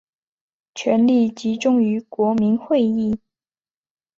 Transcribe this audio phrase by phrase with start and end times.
[0.73, 3.19] 权力集中于国民议会。